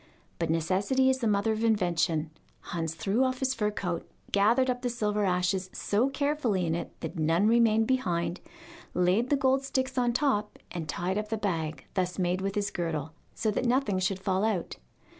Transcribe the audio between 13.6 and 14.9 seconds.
nothing should fall out.